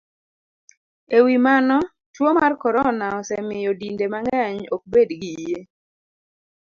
E 1.17 1.17
wi 1.25 1.35
mano, 1.47 1.77
tuo 2.13 2.29
mar 2.39 2.51
corona 2.63 3.05
osemiyo 3.19 3.71
dinde 3.79 4.05
mang'eny 4.13 4.59
ok 4.75 4.83
bed 4.91 5.09
gi 5.21 5.31
yie 5.39 5.59